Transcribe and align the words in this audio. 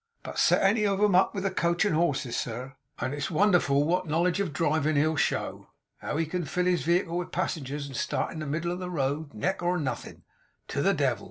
But 0.23 0.39
set 0.39 0.63
any 0.63 0.87
on 0.87 0.99
'em 1.03 1.13
up 1.13 1.35
with 1.35 1.45
a 1.45 1.51
coach 1.51 1.85
and 1.85 1.93
horses, 1.93 2.35
sir; 2.35 2.75
and 2.97 3.13
it's 3.13 3.29
wonderful 3.29 3.83
what 3.83 4.05
a 4.05 4.07
knowledge 4.09 4.39
of 4.39 4.51
drivin' 4.51 4.95
he'll 4.95 5.15
show, 5.15 5.69
and 6.01 6.09
how 6.17 6.17
he'll 6.17 6.45
fill 6.45 6.65
his 6.65 6.87
wehicle 6.87 7.19
with 7.19 7.31
passengers, 7.31 7.85
and 7.85 7.95
start 7.95 8.29
off 8.29 8.31
in 8.31 8.39
the 8.39 8.47
middle 8.47 8.71
of 8.71 8.79
the 8.79 8.89
road, 8.89 9.31
neck 9.35 9.61
or 9.61 9.77
nothing, 9.77 10.23
to 10.69 10.81
the 10.81 10.95
Devil! 10.95 11.19